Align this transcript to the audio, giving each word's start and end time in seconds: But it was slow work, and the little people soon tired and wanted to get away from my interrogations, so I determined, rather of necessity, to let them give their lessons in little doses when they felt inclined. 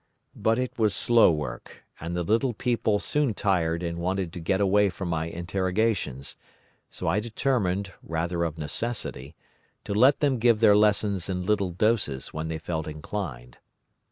But 0.35 0.57
it 0.57 0.79
was 0.79 0.95
slow 0.95 1.31
work, 1.31 1.83
and 1.99 2.17
the 2.17 2.23
little 2.23 2.53
people 2.55 2.97
soon 2.97 3.35
tired 3.35 3.83
and 3.83 3.99
wanted 3.99 4.33
to 4.33 4.39
get 4.39 4.59
away 4.59 4.89
from 4.89 5.09
my 5.09 5.27
interrogations, 5.27 6.35
so 6.89 7.05
I 7.07 7.19
determined, 7.19 7.93
rather 8.01 8.43
of 8.43 8.57
necessity, 8.57 9.35
to 9.83 9.93
let 9.93 10.19
them 10.19 10.39
give 10.39 10.59
their 10.59 10.75
lessons 10.75 11.29
in 11.29 11.43
little 11.45 11.69
doses 11.69 12.29
when 12.33 12.47
they 12.47 12.57
felt 12.57 12.87
inclined. 12.87 13.59